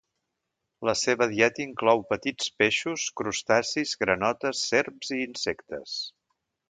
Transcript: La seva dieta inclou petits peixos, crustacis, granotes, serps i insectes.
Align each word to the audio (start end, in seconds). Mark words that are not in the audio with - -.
La 0.87 0.93
seva 1.01 1.25
dieta 1.33 1.61
inclou 1.65 2.01
petits 2.13 2.49
peixos, 2.63 3.05
crustacis, 3.21 3.93
granotes, 4.05 4.65
serps 4.71 5.13
i 5.19 5.21
insectes. 5.27 6.01